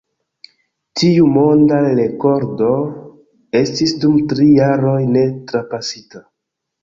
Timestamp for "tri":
4.33-4.49